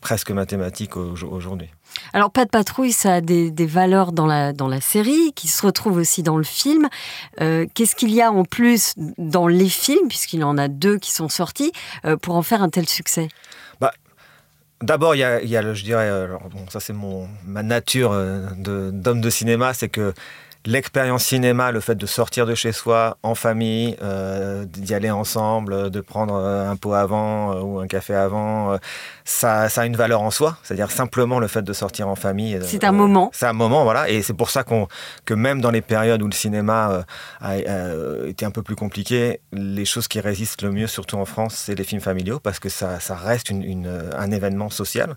presque 0.00 0.30
mathématique 0.30 0.96
aujourd'hui. 0.96 1.68
Alors, 2.12 2.30
Pas 2.30 2.44
de 2.44 2.50
patrouille, 2.50 2.92
ça 2.92 3.14
a 3.14 3.20
des, 3.20 3.50
des, 3.50 3.66
valeurs 3.66 4.12
dans 4.12 4.26
la, 4.26 4.52
dans 4.52 4.68
la 4.68 4.80
série, 4.80 5.32
qui 5.34 5.48
se 5.48 5.64
retrouvent 5.64 5.98
aussi 5.98 6.22
dans 6.22 6.36
le 6.36 6.44
film. 6.44 6.88
Euh, 7.40 7.66
Qu'est-ce 7.74 7.94
qu'il 7.94 8.10
y 8.10 8.22
a 8.22 8.30
en 8.30 8.44
plus 8.44 8.94
dans 9.18 9.46
les 9.46 9.68
films, 9.68 10.08
puisqu'il 10.08 10.40
y 10.40 10.44
en 10.44 10.58
a 10.58 10.68
deux 10.68 10.98
qui 10.98 11.12
sont 11.12 11.28
sortis, 11.28 11.72
euh, 12.04 12.16
pour 12.16 12.36
en 12.36 12.42
faire 12.42 12.62
un 12.62 12.68
tel 12.68 12.88
succès? 12.88 13.28
Bah, 13.80 13.92
D'abord, 14.82 15.14
il 15.14 15.18
y 15.18 15.24
a, 15.24 15.42
y 15.42 15.56
a, 15.56 15.74
je 15.74 15.84
dirais, 15.84 16.08
alors, 16.08 16.48
bon, 16.48 16.64
ça 16.70 16.80
c'est 16.80 16.94
ma 17.44 17.62
nature 17.62 18.12
euh, 18.12 18.46
d'homme 18.56 19.20
de, 19.20 19.24
de 19.24 19.30
cinéma, 19.30 19.74
c'est 19.74 19.90
que 19.90 20.14
l'expérience 20.66 21.24
cinéma, 21.24 21.72
le 21.72 21.80
fait 21.80 21.94
de 21.94 22.06
sortir 22.06 22.44
de 22.44 22.54
chez 22.54 22.72
soi 22.72 23.16
en 23.22 23.34
famille, 23.34 23.96
euh, 24.02 24.64
d'y 24.66 24.94
aller 24.94 25.10
ensemble, 25.10 25.90
de 25.90 26.00
prendre 26.00 26.34
un 26.34 26.76
pot 26.76 26.92
avant 26.92 27.52
euh, 27.52 27.60
ou 27.60 27.78
un 27.80 27.86
café 27.86 28.14
avant, 28.14 28.72
euh, 28.72 28.76
ça, 29.24 29.68
ça, 29.68 29.82
a 29.82 29.86
une 29.86 29.96
valeur 29.96 30.20
en 30.20 30.30
soi. 30.30 30.58
C'est-à-dire 30.62 30.90
simplement 30.90 31.38
le 31.38 31.48
fait 31.48 31.62
de 31.62 31.72
sortir 31.72 32.08
en 32.08 32.14
famille. 32.14 32.58
C'est 32.62 32.84
un 32.84 32.92
moment. 32.92 33.30
C'est 33.32 33.46
un 33.46 33.52
moment, 33.52 33.84
voilà. 33.84 34.10
Et 34.10 34.22
c'est 34.22 34.34
pour 34.34 34.50
ça 34.50 34.62
qu'on 34.62 34.86
que 35.24 35.34
même 35.34 35.60
dans 35.60 35.70
les 35.70 35.80
périodes 35.80 36.22
où 36.22 36.26
le 36.26 36.32
cinéma 36.32 37.04
a, 37.40 37.56
été 38.26 38.44
un 38.44 38.50
peu 38.50 38.62
plus 38.62 38.76
compliqué, 38.76 39.40
les 39.52 39.84
choses 39.84 40.08
qui 40.08 40.20
résistent 40.20 40.62
le 40.62 40.72
mieux, 40.72 40.86
surtout 40.86 41.16
en 41.16 41.24
France, 41.24 41.54
c'est 41.56 41.74
les 41.74 41.84
films 41.84 42.00
familiaux 42.00 42.38
parce 42.38 42.58
que 42.58 42.68
ça, 42.68 43.00
ça 43.00 43.14
reste 43.14 43.50
une, 43.50 43.62
une, 43.62 44.10
un 44.16 44.30
événement 44.30 44.68
social. 44.68 45.16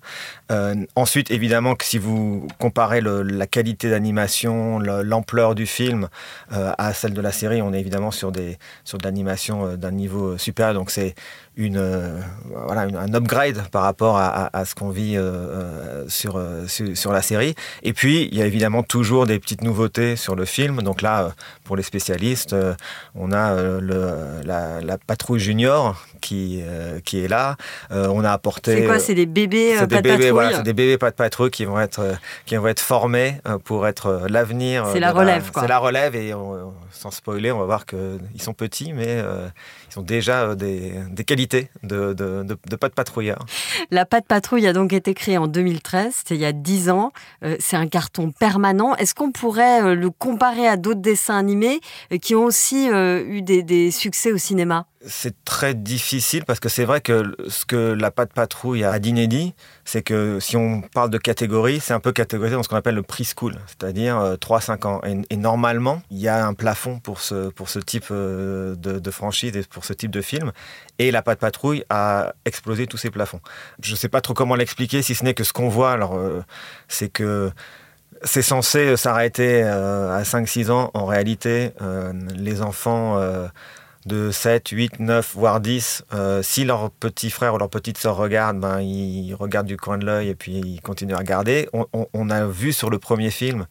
ensuite, 0.95 1.31
évidemment, 1.31 1.75
que 1.75 1.85
si 1.85 1.97
vous 1.97 2.47
comparez 2.59 3.01
le, 3.01 3.23
la 3.23 3.47
qualité 3.47 3.89
d'animation, 3.89 4.79
l'emploi 4.79 5.32
l'ampleur 5.33 5.55
du 5.55 5.65
film 5.65 6.09
à 6.51 6.93
celle 6.93 7.13
de 7.13 7.21
la 7.21 7.31
série, 7.31 7.61
on 7.61 7.73
est 7.73 7.79
évidemment 7.79 8.11
sur, 8.11 8.31
des, 8.31 8.57
sur 8.83 8.97
de 8.97 9.03
l'animation 9.03 9.75
d'un 9.75 9.91
niveau 9.91 10.37
supérieur. 10.37 10.75
Donc 10.75 10.91
c'est 10.91 11.15
une, 11.55 11.79
voilà, 12.65 12.81
un 12.81 13.13
upgrade 13.13 13.67
par 13.71 13.83
rapport 13.83 14.17
à, 14.17 14.65
ce 14.65 14.75
qu'on 14.75 14.89
vit 14.89 15.17
sur, 16.07 16.41
sur, 16.67 16.97
sur, 16.97 17.11
la 17.11 17.21
série. 17.21 17.55
Et 17.83 17.93
puis, 17.93 18.27
il 18.31 18.37
y 18.37 18.41
a 18.41 18.45
évidemment 18.45 18.83
toujours 18.83 19.25
des 19.25 19.39
petites 19.39 19.63
nouveautés 19.63 20.15
sur 20.15 20.35
le 20.35 20.45
film. 20.45 20.81
Donc 20.81 21.01
là, 21.01 21.31
pour 21.63 21.75
les 21.75 21.83
spécialistes, 21.83 22.55
on 23.15 23.31
a 23.31 23.55
le, 23.55 24.41
la, 24.43 24.81
la, 24.81 24.97
patrouille 24.97 25.39
junior 25.39 26.03
qui, 26.21 26.61
qui 27.05 27.23
est 27.23 27.27
là. 27.27 27.55
on 27.91 28.23
a 28.23 28.31
apporté... 28.31 28.75
C'est 28.75 28.85
quoi? 28.85 28.99
C'est 28.99 29.15
des 29.15 29.25
bébés 29.25 29.75
C'est 29.77 29.87
des 29.87 30.01
bébés, 30.01 30.31
voilà, 30.31 30.57
c'est 30.57 30.63
des 30.63 30.73
bébés 30.73 30.97
pas 30.97 31.11
de 31.11 31.15
patrouille 31.15 31.51
qui 31.51 31.65
vont 31.65 31.79
être, 31.79 32.15
qui 32.45 32.55
vont 32.55 32.67
être 32.67 32.79
formés 32.79 33.37
pour 33.63 33.87
être 33.87 34.25
l'avenir. 34.27 34.87
C'est 34.91 34.99
la 34.99 35.11
relève, 35.23 35.51
quoi. 35.51 35.61
C'est 35.61 35.67
la 35.67 35.79
relève 35.79 36.15
et 36.15 36.33
sans 36.91 37.11
spoiler, 37.11 37.51
on 37.51 37.59
va 37.59 37.65
voir 37.65 37.85
qu'ils 37.85 38.41
sont 38.41 38.53
petits, 38.53 38.93
mais 38.93 39.23
ils 39.91 39.99
ont 39.99 40.03
déjà 40.03 40.55
des, 40.55 40.93
des 41.09 41.23
qualités 41.23 41.69
de, 41.83 42.13
de, 42.13 42.43
de, 42.43 42.57
de 42.69 42.75
patte 42.75 42.95
patrouilleur. 42.95 43.39
La 43.91 44.05
patte 44.05 44.25
patrouille 44.27 44.67
a 44.67 44.73
donc 44.73 44.93
été 44.93 45.13
créée 45.13 45.37
en 45.37 45.47
2013, 45.47 46.13
c'était 46.15 46.35
il 46.35 46.41
y 46.41 46.45
a 46.45 46.51
10 46.53 46.89
ans. 46.89 47.11
c'est 47.59 47.77
un 47.77 47.87
carton 47.87 48.31
permanent. 48.31 48.95
Est-ce 48.95 49.15
qu'on 49.15 49.31
pourrait 49.31 49.95
le 49.95 50.09
comparer 50.09 50.67
à 50.67 50.77
d'autres 50.77 51.01
dessins 51.01 51.37
animés 51.37 51.79
qui 52.21 52.35
ont 52.35 52.45
aussi 52.45 52.87
eu 52.87 53.41
des, 53.41 53.63
des 53.63 53.91
succès 53.91 54.31
au 54.31 54.37
cinéma? 54.37 54.85
C'est 55.05 55.43
très 55.43 55.73
difficile 55.73 56.45
parce 56.45 56.59
que 56.59 56.69
c'est 56.69 56.85
vrai 56.85 57.01
que 57.01 57.35
ce 57.47 57.65
que 57.65 57.75
la 57.75 58.11
patte 58.11 58.33
patrouille 58.33 58.83
a 58.83 58.97
d'inédit, 58.99 59.53
c'est 59.85 60.01
que 60.01 60.39
si 60.39 60.55
on 60.55 60.81
parle 60.81 61.09
de 61.09 61.17
catégorie, 61.17 61.79
c'est 61.79 61.93
un 61.93 61.99
peu 61.99 62.11
catégorisé 62.11 62.55
dans 62.55 62.63
ce 62.63 62.69
qu'on 62.69 62.77
appelle 62.77 62.95
le 62.95 63.03
preschool, 63.03 63.55
c'est-à-dire 63.67 64.37
3-5 64.39 64.87
ans. 64.87 65.01
Et, 65.29 65.35
normalement, 65.35 66.01
il 66.09 66.19
y 66.19 66.27
a 66.27 66.45
un 66.45 66.53
plafond 66.53 66.99
pour 66.99 67.19
ce, 67.19 67.49
pour 67.49 67.69
ce 67.69 67.79
type 67.79 68.11
de, 68.11 68.75
de, 68.77 69.11
franchise 69.11 69.55
et 69.57 69.63
pour 69.63 69.83
ce 69.83 69.93
type 69.93 70.11
de 70.11 70.21
film. 70.21 70.51
Et 70.99 71.11
la 71.11 71.21
patte 71.21 71.39
patrouille 71.39 71.83
a 71.89 72.33
explosé 72.45 72.87
tous 72.87 72.97
ces 72.97 73.09
plafonds. 73.09 73.41
Je 73.81 73.91
ne 73.91 73.97
sais 73.97 74.09
pas 74.09 74.21
trop 74.21 74.33
comment 74.33 74.55
l'expliquer, 74.55 75.01
si 75.01 75.15
ce 75.15 75.23
n'est 75.23 75.33
que 75.33 75.43
ce 75.43 75.53
qu'on 75.53 75.69
voit, 75.69 75.91
alors, 75.91 76.19
c'est 76.87 77.09
que 77.09 77.51
c'est 78.23 78.41
censé 78.41 78.95
s'arrêter 78.95 79.63
à 79.63 80.21
5-6 80.23 80.71
ans. 80.71 80.91
En 80.93 81.05
réalité, 81.05 81.71
les 82.35 82.61
enfants 82.61 83.19
de 84.05 84.31
7, 84.31 84.69
8, 84.69 84.99
9, 84.99 85.33
voire 85.35 85.59
10, 85.59 86.05
euh, 86.13 86.41
si 86.43 86.65
leur 86.65 86.91
petit 86.91 87.29
frère 87.29 87.53
ou 87.53 87.57
leur 87.57 87.69
petite 87.69 87.97
sœur 87.97 88.15
regarde, 88.15 88.59
ben, 88.59 88.81
ils 88.81 89.33
regardent 89.33 89.67
du 89.67 89.77
coin 89.77 89.97
de 89.97 90.05
l'œil 90.05 90.29
et 90.29 90.35
puis 90.35 90.53
ils 90.53 90.81
continuent 90.81 91.13
à 91.13 91.17
regarder. 91.17 91.69
on, 91.73 92.29
a 92.29 92.45
vu 92.45 92.73
sur 92.73 92.89
le 92.89 92.99
premier 92.99 93.31
film 93.31 93.65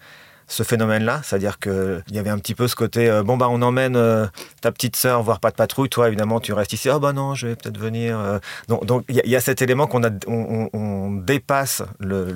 ce 0.53 0.65
phénomène-là, 0.65 1.23
c'est-à-dire 1.25 1.59
qu'il 1.59 2.03
y 2.11 2.19
avait 2.19 2.29
un 2.29 2.39
petit 2.39 2.55
peu 2.55 2.69
ce 2.69 2.77
côté 2.77 3.09
euh, 3.09 3.23
bon 3.23 3.39
bah 3.39 3.49
on 3.49 3.63
emmène 3.63 3.97
euh, 3.97 4.27
ta 4.61 4.71
petite 4.71 4.97
sœur 4.97 5.23
voir 5.23 5.41
pas 5.41 5.51
de 5.51 5.57
patrouille, 5.57 5.89
toi 5.89 6.09
évidemment 6.09 6.41
tu 6.41 6.53
restes 6.53 6.75
ici, 6.75 6.91
oh 6.91 7.01
bah 7.01 7.15
non 7.15 7.35
je 7.35 7.47
vais 7.47 7.57
peut-être 7.57 7.79
venir. 7.79 8.19
Euh. 8.21 8.39
Donc 8.69 9.05
il 9.09 9.17
y, 9.25 9.37
a 9.37 9.41
cet 9.41 9.63
élément 9.63 9.87
qu'on 9.87 10.05
a, 10.05 10.11
on, 10.27 11.11
dépasse 11.13 11.83
le, 11.99 12.31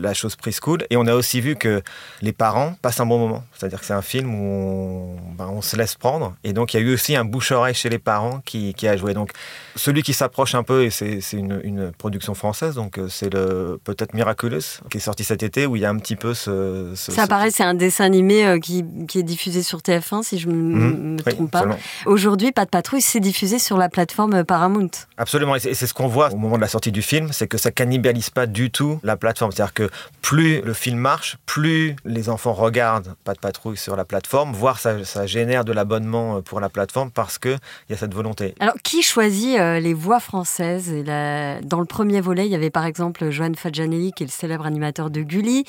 la 0.00 0.14
chose 0.14 0.34
preschool 0.34 0.86
et 0.88 0.96
on 0.96 1.06
a 1.06 1.14
aussi 1.14 1.42
vu 1.42 1.56
que 1.56 1.82
les 2.22 2.32
parents 2.32 2.74
passent 2.80 3.00
un 3.00 3.06
bon 3.06 3.18
moment, 3.18 3.44
c'est-à-dire 3.54 3.80
que 3.80 3.86
c'est 3.86 3.92
un 3.92 4.02
film 4.02 4.34
où 4.34 4.44
on, 4.44 5.16
bah, 5.36 5.48
on, 5.50 5.60
se 5.60 5.76
laisse 5.76 5.94
prendre 5.94 6.34
et 6.44 6.54
donc 6.54 6.72
il 6.72 6.80
y 6.80 6.82
a 6.82 6.86
eu 6.86 6.94
aussi 6.94 7.16
un 7.16 7.26
bouche-oreille 7.26 7.74
chez 7.74 7.90
les 7.90 7.98
parents 7.98 8.40
qui, 8.46 8.72
qui, 8.72 8.88
a 8.88 8.96
joué. 8.96 9.12
Donc 9.12 9.32
celui 9.76 10.02
qui 10.02 10.14
s'approche 10.14 10.54
un 10.54 10.62
peu 10.62 10.84
et 10.84 10.90
c'est 10.90 11.20
une, 11.32 11.60
une, 11.64 11.92
production 11.92 12.34
française 12.34 12.74
donc 12.74 12.98
c'est 13.10 13.32
le 13.32 13.78
peut-être 13.84 14.14
Miraculous 14.14 14.80
qui 14.90 14.98
est 14.98 15.00
sorti 15.00 15.24
cet 15.24 15.42
été 15.42 15.66
où 15.66 15.76
il 15.76 15.82
y 15.82 15.84
a 15.84 15.90
un 15.90 15.98
petit 15.98 16.16
peu 16.16 16.32
ce, 16.32 16.92
ce 16.94 17.12
ça 17.12 17.26
paraît 17.26 17.50
c'est 17.58 17.64
un 17.64 17.74
dessin 17.74 18.04
animé 18.04 18.46
euh, 18.46 18.60
qui, 18.60 18.84
est 19.16 19.22
diffusé 19.24 19.64
sur 19.64 19.80
TF1, 19.80 20.22
si 20.22 20.38
je 20.38 20.48
ne 20.48 20.54
me 20.54 20.90
mhm. 20.90 21.20
trompe 21.22 21.50
pas. 21.50 21.64
Aujourd'hui, 22.06 22.52
Pas 22.52 22.64
de 22.64 22.70
patrouille, 22.70 23.00
c'est 23.00 23.18
diffusé 23.18 23.58
sur 23.58 23.76
la 23.76 23.88
plateforme 23.88 24.34
euh, 24.34 24.44
Paramount. 24.44 24.90
Absolument, 25.16 25.56
et 25.56 25.58
c'est 25.58 25.74
ce 25.74 25.92
qu'on 25.92 26.06
voit 26.06 26.32
au 26.32 26.36
moment 26.36 26.54
de 26.54 26.60
la 26.60 26.68
sortie 26.68 26.92
du 26.92 27.02
film, 27.02 27.32
c'est 27.32 27.48
que 27.48 27.58
ça 27.58 27.72
cannibalise 27.72 28.30
pas 28.30 28.46
du 28.46 28.70
tout 28.70 29.00
la 29.02 29.16
plateforme. 29.16 29.50
C'est-à-dire 29.50 29.74
que 29.74 29.90
plus 30.22 30.60
le 30.60 30.72
film 30.72 30.98
marche, 30.98 31.36
plus 31.46 31.96
les 32.04 32.28
enfants 32.28 32.52
regardent 32.52 33.16
Pas 33.24 33.34
de 33.34 33.40
patrouille 33.40 33.76
sur 33.76 33.96
la 33.96 34.04
plateforme, 34.04 34.52
voire 34.52 34.78
ça, 34.78 35.04
ça 35.04 35.26
génère 35.26 35.64
de 35.64 35.72
l'abonnement 35.72 36.36
euh, 36.36 36.40
pour 36.40 36.60
la 36.60 36.68
plateforme 36.68 37.10
parce 37.10 37.38
qu'il 37.38 37.58
y 37.90 37.92
a 37.92 37.96
cette 37.96 38.14
volonté. 38.14 38.54
Alors, 38.60 38.76
qui 38.84 39.02
choisit 39.02 39.58
les 39.58 39.94
voix 39.94 40.20
françaises? 40.20 40.92
Et 40.92 41.02
Dans 41.02 41.80
le 41.80 41.86
premier 41.86 42.20
volet, 42.20 42.46
il 42.46 42.52
y 42.52 42.54
avait 42.54 42.70
par 42.70 42.86
exemple 42.86 43.30
Joanne 43.30 43.56
Fadjanelli, 43.56 44.12
qui 44.12 44.22
est 44.22 44.26
le 44.26 44.32
célèbre 44.32 44.64
animateur 44.64 45.10
de 45.10 45.22
Gulli. 45.22 45.64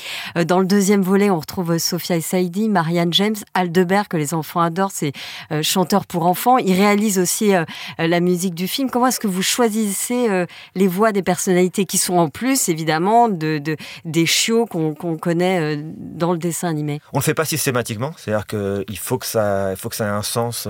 Dans 0.46 0.60
le 0.60 0.68
deuxième 0.68 1.02
volet, 1.02 1.32
on 1.32 1.40
retrouve 1.40 1.69
Sophia 1.78 2.16
et 2.16 2.22
Saidi, 2.22 2.70
Marianne 2.70 3.14
James, 3.14 3.36
Aldebert, 3.54 4.08
que 4.08 4.18
les 4.18 4.34
enfants 4.34 4.62
adorent, 4.62 4.92
c'est 4.92 5.12
euh, 5.52 5.62
chanteur 5.62 6.06
pour 6.06 6.26
enfants. 6.26 6.58
Il 6.58 6.74
réalise 6.74 7.20
aussi 7.20 7.54
euh, 7.54 7.64
euh, 8.00 8.08
la 8.08 8.20
musique 8.20 8.56
du 8.56 8.68
film. 8.68 8.90
Comment 8.90 9.08
est-ce 9.08 9.20
que 9.20 9.28
vous 9.28 9.42
choisissez 9.42 10.46
les 10.76 10.88
voix 10.88 11.12
des 11.12 11.22
personnalités 11.22 11.86
qui 11.86 11.98
sont 11.98 12.18
en 12.18 12.30
plus, 12.30 12.70
évidemment, 12.70 13.30
de, 13.30 13.62
des 14.06 14.26
chiots 14.26 14.66
qu'on 14.66 14.94
connaît 14.94 15.78
dans 15.78 16.32
le 16.32 16.38
dessin 16.38 16.70
animé? 16.70 17.02
On 17.14 17.18
ne 17.18 17.22
le 17.22 17.26
fait 17.26 17.34
pas 17.34 17.46
systématiquement. 17.46 18.14
C'est-à-dire 18.18 18.48
qu'il 18.48 18.98
faut 18.98 19.10
faut 19.10 19.18
que 19.18 19.26
ça 19.26 19.74
ait 19.74 20.04
un 20.04 20.22
sens 20.22 20.68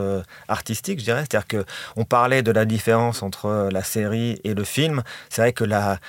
artistique, 0.48 1.00
je 1.00 1.06
dirais. 1.06 1.24
C'est-à-dire 1.29 1.65
qu'on 1.65 2.06
parlait 2.06 2.41
de 2.41 2.51
la 2.51 2.65
différence 2.65 3.22
entre 3.22 3.70
la 3.72 3.84
série 3.84 4.39
et 4.44 4.53
le 4.53 4.63
film. 4.63 5.03
C'est 5.29 5.41
vrai 5.41 5.53
que 5.53 5.63
la 5.63 6.00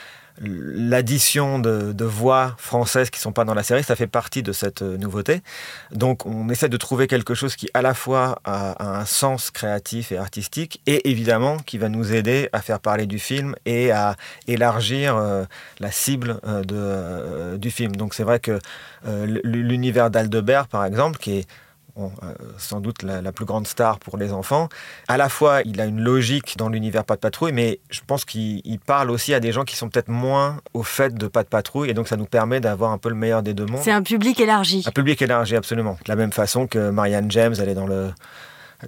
l'addition 0.40 1.58
de, 1.58 2.04
voix 2.04 2.54
françaises 2.58 3.10
qui 3.10 3.18
ne 3.18 3.22
sont 3.22 3.32
pas 3.32 3.44
dans 3.44 3.54
la 3.54 3.62
série, 3.62 3.84
ça 3.84 3.94
fait 3.94 4.06
partie 4.06 4.42
de 4.42 4.52
cette 4.52 4.82
euh, 4.82 4.96
nouveauté. 4.96 5.42
Donc 5.92 6.26
on 6.26 6.48
essaie 6.48 6.68
de 6.68 6.76
trouver 6.76 7.06
quelque 7.06 7.34
chose 7.34 7.56
qui 7.56 7.68
à 7.74 7.82
la 7.82 7.94
fois 7.94 8.40
a, 8.44 9.00
un 9.00 9.04
sens 9.04 9.50
créatif 9.50 10.12
et 10.12 10.18
artistique 10.18 10.80
et 10.86 11.08
évidemment 11.10 11.58
qui 11.58 11.78
va 11.78 11.88
nous 11.88 12.12
aider 12.12 12.48
à 12.52 12.62
faire 12.62 12.80
parler 12.80 13.06
du 13.06 13.18
film 13.18 13.54
et 13.66 13.92
à 13.92 14.16
élargir 14.48 15.16
euh, 15.16 15.44
la 15.78 15.90
cible 15.90 16.40
euh, 16.46 17.56
du 17.56 17.70
film. 17.70 17.94
Donc 17.94 18.14
c'est 18.14 18.24
vrai 18.24 18.40
que 18.40 18.58
l'univers 19.44 20.10
d'Aldebert 20.10 20.66
par 20.68 20.84
exemple, 20.84 21.18
qui 21.18 21.38
est 21.38 21.46
euh, 21.98 22.32
sans 22.58 22.80
doute 22.80 23.02
la, 23.02 23.32
plus 23.32 23.44
grande 23.44 23.66
star 23.66 23.98
pour 23.98 24.16
les 24.16 24.32
enfants. 24.32 24.68
À 25.08 25.16
la 25.16 25.28
fois, 25.28 25.62
il 25.64 25.80
a 25.80 25.86
une 25.86 26.00
logique 26.00 26.56
dans 26.56 26.68
l'univers 26.68 27.04
Pas 27.04 27.16
de 27.16 27.20
patrouille, 27.20 27.52
mais 27.52 27.80
je 27.90 28.00
pense 28.06 28.24
qu'il 28.24 28.78
parle 28.84 29.10
aussi 29.10 29.34
à 29.34 29.40
des 29.40 29.52
gens 29.52 29.64
qui 29.64 29.76
sont 29.76 29.88
peut-être 29.88 30.08
moins 30.08 30.58
au 30.74 30.82
fait 30.82 31.14
de 31.14 31.26
Pas 31.26 31.42
de 31.42 31.48
patrouille, 31.48 31.90
et 31.90 31.94
donc 31.94 32.08
ça 32.08 32.16
nous 32.16 32.26
permet 32.26 32.60
d'avoir 32.60 32.90
un 32.92 32.98
peu 32.98 33.08
le 33.08 33.14
meilleur 33.14 33.42
des 33.42 33.54
deux 33.54 33.66
mondes. 33.66 33.82
C'est 33.82 33.92
un 33.92 34.02
public 34.02 34.40
élargi. 34.40 34.84
Un 34.86 34.90
public 34.90 35.20
élargi, 35.22 35.56
absolument. 35.56 35.98
De 36.04 36.08
la 36.08 36.16
même 36.16 36.32
façon 36.32 36.66
que 36.66 36.90
Marianne 36.90 37.30
James, 37.30 37.54
elle 37.58 37.68
est 37.68 37.74
dans 37.74 37.86
le 37.86 38.10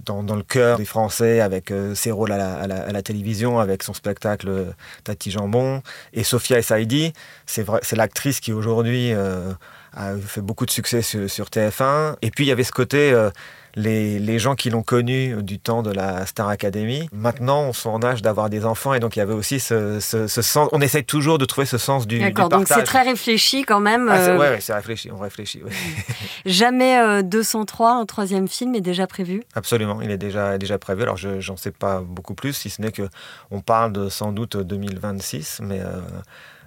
dans, 0.04 0.22
le 0.22 0.42
cœur 0.42 0.78
des 0.78 0.84
Français 0.84 1.40
avec 1.40 1.70
euh, 1.70 1.94
ses 1.94 2.10
rôles 2.10 2.32
à 2.32 2.66
la, 2.66 3.02
télévision, 3.02 3.58
avec 3.58 3.82
son 3.82 3.94
spectacle 3.94 4.48
euh, 4.48 4.70
Tati 5.04 5.30
Jambon. 5.30 5.82
Et 6.12 6.24
Sophia 6.24 6.58
Essaidi, 6.58 7.12
c'est 7.46 7.66
l'actrice 7.92 8.40
qui 8.40 8.52
aujourd'hui 8.52 9.12
a 9.94 10.16
fait 10.16 10.40
beaucoup 10.40 10.66
de 10.66 10.70
succès 10.70 11.02
sur, 11.02 11.46
TF1. 11.46 12.16
Et 12.22 12.30
puis 12.30 12.44
il 12.44 12.48
y 12.48 12.52
avait 12.52 12.64
ce 12.64 12.72
côté, 12.72 13.12
euh, 13.12 13.30
les, 13.74 14.18
les, 14.18 14.38
gens 14.38 14.54
qui 14.54 14.70
l'ont 14.70 14.82
connu 14.82 15.42
du 15.42 15.58
temps 15.58 15.82
de 15.82 15.90
la 15.90 16.26
Star 16.26 16.48
Academy, 16.48 17.08
maintenant 17.12 17.62
on 17.62 17.72
sont 17.72 17.90
en 17.90 18.02
âge 18.02 18.22
d'avoir 18.22 18.50
des 18.50 18.64
enfants 18.64 18.94
et 18.94 19.00
donc 19.00 19.16
il 19.16 19.20
y 19.20 19.22
avait 19.22 19.32
aussi 19.32 19.60
ce, 19.60 20.00
ce, 20.00 20.26
sens, 20.26 20.68
on 20.72 20.80
essaye 20.80 21.04
toujours 21.04 21.38
de 21.38 21.44
trouver 21.44 21.66
ce 21.66 21.78
sens 21.78 22.06
du, 22.06 22.18
D'accord, 22.18 22.48
donc 22.48 22.68
c'est 22.68 22.82
très 22.82 23.02
réfléchi 23.02 23.64
quand 23.64 23.80
même. 23.80 24.08
Ah, 24.10 24.18
euh... 24.18 24.38
ouais, 24.38 24.60
c'est 24.60 24.74
réfléchi, 24.74 25.10
on 25.10 25.18
réfléchit. 25.18 25.62
Jamais 26.46 27.22
203, 27.22 27.90
euh, 27.90 28.00
un 28.02 28.06
troisième 28.06 28.48
film 28.48 28.74
est 28.74 28.80
déjà 28.80 29.06
prévu? 29.06 29.42
Absolument, 29.54 30.00
il 30.02 30.10
est 30.10 30.18
déjà, 30.18 30.58
déjà 30.58 30.78
prévu. 30.78 31.02
Alors 31.02 31.16
je 31.16 31.40
j'en 31.40 31.56
sais 31.56 31.70
pas 31.70 32.00
beaucoup 32.00 32.34
plus, 32.34 32.52
si 32.52 32.70
ce 32.70 32.82
n'est 32.82 32.92
que 32.92 33.08
on 33.50 33.60
parle 33.60 33.92
de 33.92 34.08
sans 34.08 34.32
doute 34.32 34.56
2026, 34.56 35.60
mais... 35.62 35.80
Euh, 35.80 36.00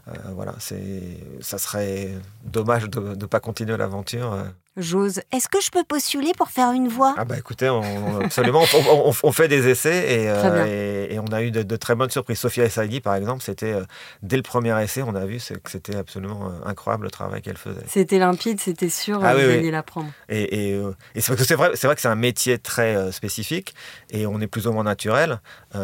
euh, 0.08 0.12
voilà, 0.36 0.54
c'est, 0.60 1.02
ça 1.42 1.58
serait 1.58 2.12
dommage 2.44 2.88
de 2.90 3.16
ne 3.16 3.26
pas 3.26 3.40
continuer 3.40 3.76
l'aventure. 3.76 4.38
Euh. 4.78 4.82
J'ose. 4.82 5.22
Est-ce 5.32 5.48
que 5.48 5.62
je 5.62 5.72
peux 5.72 5.84
postuler 5.84 6.32
pour 6.38 6.50
faire 6.50 6.72
une 6.72 6.88
voix? 6.88 7.16
Ah 7.18 7.26
bah 7.26 7.38
écoutez, 7.38 7.70
on, 7.70 8.22
absolument, 8.22 8.64
on, 9.24 9.32
fait 9.32 9.48
des 9.48 9.68
essais 9.68 10.14
et, 10.14 10.30
euh, 10.30 11.08
et, 11.10 11.20
on 11.20 11.28
a 11.28 11.42
eu 11.42 11.52
de, 11.52 11.76
très 11.76 11.96
bonnes 11.96 12.10
surprises. 12.10 12.40
Sophia 12.40 12.66
Essaidi, 12.66 13.02
par 13.02 13.16
exemple, 13.16 13.44
c'était 13.44 13.76
dès 14.22 14.38
le 14.38 14.44
premier 14.44 14.80
essai, 14.82 15.02
on 15.02 15.16
a 15.16 15.26
vu 15.26 15.38
que 15.38 15.72
c'était 15.72 15.96
absolument 15.96 16.52
incroyable 16.66 17.06
le 17.06 17.12
travail 17.12 17.42
qu'elle 17.42 17.58
faisait. 17.58 17.84
C'était 17.88 18.20
limpide, 18.20 18.60
c'était 18.60 18.90
sûr, 18.90 19.20
ah, 19.24 19.34
vous 19.34 19.40
alliez 19.40 19.72
l'apprendre. 19.72 20.10
Et, 20.30 20.72
et, 20.72 21.22
c'est 21.22 21.56
vrai, 21.56 21.72
c'est 21.76 21.88
vrai 21.88 21.96
que 21.96 22.02
c'est 22.02 22.08
un 22.08 22.16
métier 22.16 22.58
très 22.58 23.12
spécifique 23.12 23.74
et 24.10 24.28
on 24.28 24.40
est 24.42 24.48
plus 24.48 24.68
ou 24.68 24.74
moins 24.74 24.84
naturel. 24.84 25.40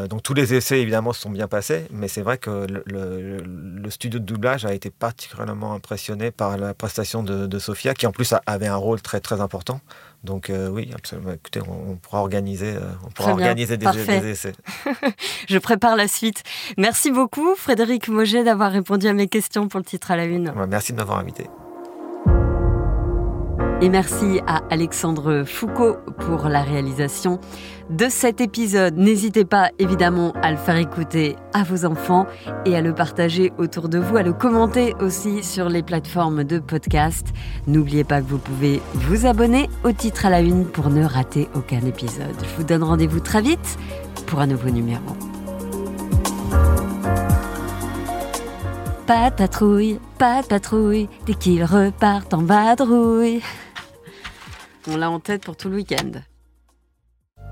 donc 0.09 0.23
tous 0.23 0.33
les 0.33 0.53
essais 0.53 0.79
évidemment 0.79 1.13
se 1.13 1.21
sont 1.21 1.29
bien 1.29 1.47
passés, 1.47 1.85
mais 1.91 2.07
c'est 2.07 2.21
vrai 2.21 2.37
que 2.37 2.49
le, 2.49 2.83
le, 2.85 3.37
le 3.37 3.89
studio 3.89 4.19
de 4.19 4.25
doublage 4.25 4.65
a 4.65 4.73
été 4.73 4.89
particulièrement 4.89 5.73
impressionné 5.73 6.31
par 6.31 6.57
la 6.57 6.73
prestation 6.73 7.23
de, 7.23 7.59
Sophia, 7.59 7.93
qui 7.93 8.07
en 8.07 8.11
plus 8.11 8.33
avait 8.45 8.67
un 8.67 8.77
rôle 8.81 9.01
très 9.01 9.19
très 9.19 9.41
important. 9.41 9.79
Donc 10.23 10.49
euh, 10.49 10.69
oui, 10.69 10.91
absolument. 10.93 11.31
Écoutez, 11.31 11.61
on, 11.67 11.95
pourra 11.95 12.19
organiser, 12.19 12.75
euh, 12.75 12.91
on 13.05 13.09
pourra 13.09 13.31
organiser 13.31 13.77
des, 13.77 13.87
essais. 13.87 14.53
Je 15.47 15.57
prépare 15.57 15.95
la 15.95 16.07
suite. 16.07 16.43
Merci 16.77 17.11
beaucoup, 17.11 17.55
Frédéric 17.55 18.07
Moget, 18.07 18.43
d'avoir 18.43 18.71
répondu 18.71 19.07
à 19.07 19.13
mes 19.13 19.27
questions 19.27 19.67
pour 19.67 19.79
le 19.79 19.85
titre 19.85 20.11
à 20.11 20.15
la 20.15 20.25
une. 20.25 20.53
Merci 20.67 20.91
de 20.93 20.97
m'avoir 20.97 21.19
invité. 21.19 21.47
Et 23.81 23.89
merci 23.89 24.41
à 24.45 24.61
Alexandre 24.69 25.43
Foucault 25.43 25.97
pour 26.19 26.47
la 26.47 26.61
réalisation 26.61 27.39
de 27.91 28.07
cet 28.09 28.41
épisode. 28.41 28.97
N'hésitez 28.97 29.45
pas 29.45 29.69
évidemment 29.77 30.33
à 30.41 30.51
le 30.51 30.57
faire 30.57 30.77
écouter 30.77 31.35
à 31.53 31.63
vos 31.63 31.85
enfants 31.85 32.25
et 32.65 32.75
à 32.75 32.81
le 32.81 32.95
partager 32.95 33.51
autour 33.57 33.89
de 33.89 33.99
vous, 33.99 34.17
à 34.17 34.23
le 34.23 34.33
commenter 34.33 34.95
aussi 35.01 35.43
sur 35.43 35.69
les 35.69 35.83
plateformes 35.83 36.43
de 36.43 36.59
podcast. 36.59 37.27
N'oubliez 37.67 38.03
pas 38.03 38.21
que 38.21 38.27
vous 38.27 38.37
pouvez 38.37 38.81
vous 38.93 39.25
abonner 39.25 39.69
au 39.83 39.91
titre 39.91 40.25
à 40.25 40.29
la 40.29 40.39
une 40.39 40.65
pour 40.65 40.89
ne 40.89 41.03
rater 41.03 41.49
aucun 41.53 41.81
épisode. 41.81 42.35
Je 42.41 42.55
vous 42.57 42.63
donne 42.63 42.83
rendez-vous 42.83 43.19
très 43.19 43.41
vite 43.41 43.77
pour 44.25 44.39
un 44.39 44.47
nouveau 44.47 44.69
numéro. 44.69 45.01
Pas 49.05 49.29
de 49.29 49.35
patrouille, 49.35 49.99
pas 50.17 50.41
patrouille, 50.43 51.09
dès 51.25 51.33
qu'ils 51.33 51.65
repartent 51.65 52.33
en 52.33 52.43
vadrouille. 52.43 53.41
On 54.87 54.95
l'a 54.95 55.11
en 55.11 55.19
tête 55.19 55.43
pour 55.43 55.57
tout 55.57 55.69
le 55.69 55.75
week-end. 55.75 56.21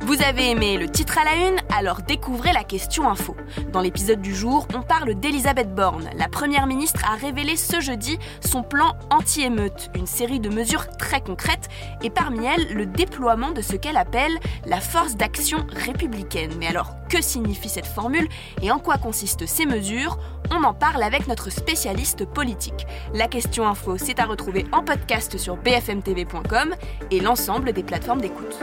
Vous 0.01 0.21
avez 0.23 0.51
aimé 0.51 0.77
le 0.77 0.87
titre 0.89 1.17
à 1.17 1.25
la 1.25 1.35
une 1.35 1.57
Alors 1.77 2.01
découvrez 2.01 2.53
la 2.53 2.63
question 2.63 3.09
info. 3.09 3.35
Dans 3.73 3.81
l'épisode 3.81 4.21
du 4.21 4.33
jour, 4.33 4.65
on 4.73 4.81
parle 4.81 5.13
d'Elisabeth 5.13 5.75
Borne. 5.75 6.09
La 6.15 6.29
première 6.29 6.67
ministre 6.67 7.03
a 7.05 7.15
révélé 7.15 7.57
ce 7.57 7.81
jeudi 7.81 8.17
son 8.39 8.63
plan 8.63 8.93
anti-émeute, 9.09 9.89
une 9.95 10.07
série 10.07 10.39
de 10.39 10.49
mesures 10.49 10.87
très 10.97 11.19
concrètes, 11.19 11.67
et 12.01 12.09
parmi 12.09 12.45
elles, 12.45 12.73
le 12.73 12.85
déploiement 12.85 13.51
de 13.51 13.61
ce 13.61 13.75
qu'elle 13.75 13.97
appelle 13.97 14.39
la 14.65 14.79
force 14.79 15.15
d'action 15.15 15.67
républicaine. 15.69 16.51
Mais 16.59 16.67
alors, 16.67 16.95
que 17.09 17.21
signifie 17.21 17.69
cette 17.69 17.85
formule 17.85 18.29
et 18.61 18.71
en 18.71 18.79
quoi 18.79 18.97
consistent 18.97 19.45
ces 19.45 19.65
mesures? 19.65 20.17
On 20.49 20.63
en 20.63 20.73
parle 20.73 21.03
avec 21.03 21.27
notre 21.27 21.51
spécialiste 21.51 22.25
politique. 22.25 22.87
La 23.13 23.27
question 23.27 23.67
info, 23.67 23.97
c'est 23.97 24.19
à 24.19 24.25
retrouver 24.25 24.65
en 24.71 24.81
podcast 24.81 25.37
sur 25.37 25.57
bfmtv.com 25.57 26.73
et 27.11 27.19
l'ensemble 27.19 27.73
des 27.73 27.83
plateformes 27.83 28.21
d'écoute. 28.21 28.59